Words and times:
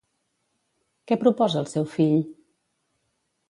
Què 1.11 1.19
proposa 1.25 1.61
el 1.63 1.69
seu 1.75 1.87
fill? 1.99 2.19